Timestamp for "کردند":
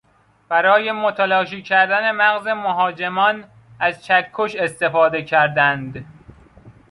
5.23-6.05